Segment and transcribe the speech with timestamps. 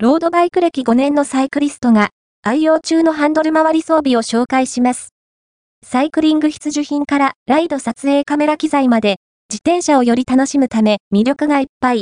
[0.00, 2.10] ロードバイク歴5年のサイクリストが、
[2.44, 5.08] 愛用中のハンドル回り装備を紹介します。
[5.84, 9.16] サイクリング必需品からライド撮影カメラ機材まで、
[9.50, 11.96] 自転車をより楽しむため魅力がいっぱい。